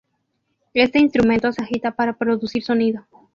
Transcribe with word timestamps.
Este 0.73 0.97
instrumento 0.99 1.51
se 1.51 1.61
agita 1.61 1.91
para 1.91 2.13
producir 2.17 2.63
sonido. 2.63 3.05